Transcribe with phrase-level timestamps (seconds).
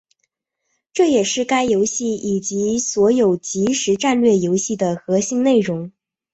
[0.93, 5.91] 这也是该游戏以及所有即时战略游戏的核心内容。